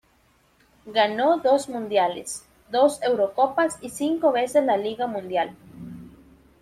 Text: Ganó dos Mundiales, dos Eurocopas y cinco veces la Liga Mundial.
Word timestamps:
Ganó 0.87 1.37
dos 1.37 1.69
Mundiales, 1.69 2.43
dos 2.71 3.03
Eurocopas 3.03 3.77
y 3.81 3.91
cinco 3.91 4.31
veces 4.31 4.65
la 4.65 4.75
Liga 4.75 5.05
Mundial. 5.05 5.55